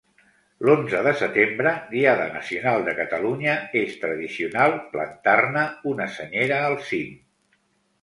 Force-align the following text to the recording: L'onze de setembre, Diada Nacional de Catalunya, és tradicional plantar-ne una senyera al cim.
L'onze 0.69 1.01
de 1.07 1.11
setembre, 1.19 1.73
Diada 1.91 2.25
Nacional 2.39 2.87
de 2.89 2.97
Catalunya, 3.01 3.59
és 3.85 3.95
tradicional 4.07 4.77
plantar-ne 4.97 5.69
una 5.95 6.13
senyera 6.21 6.63
al 6.73 6.83
cim. 6.93 7.19